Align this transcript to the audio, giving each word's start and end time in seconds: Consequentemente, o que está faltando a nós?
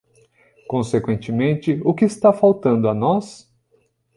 Consequentemente, 0.67 1.79
o 1.85 1.93
que 1.93 2.05
está 2.05 2.33
faltando 2.33 2.89
a 2.89 2.93
nós? 2.95 3.53